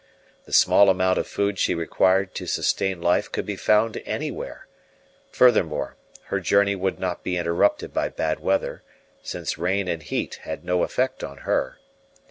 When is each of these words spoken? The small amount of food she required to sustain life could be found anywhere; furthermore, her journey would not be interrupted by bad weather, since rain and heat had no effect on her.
The 0.45 0.51
small 0.51 0.89
amount 0.89 1.19
of 1.19 1.27
food 1.27 1.59
she 1.59 1.75
required 1.75 2.33
to 2.33 2.47
sustain 2.47 3.03
life 3.03 3.31
could 3.31 3.45
be 3.45 3.55
found 3.55 4.01
anywhere; 4.03 4.65
furthermore, 5.29 5.95
her 6.23 6.39
journey 6.39 6.75
would 6.75 6.99
not 6.99 7.21
be 7.23 7.37
interrupted 7.37 7.93
by 7.93 8.09
bad 8.09 8.39
weather, 8.39 8.81
since 9.21 9.59
rain 9.59 9.87
and 9.87 10.01
heat 10.01 10.39
had 10.41 10.65
no 10.65 10.81
effect 10.81 11.23
on 11.23 11.41
her. 11.45 11.77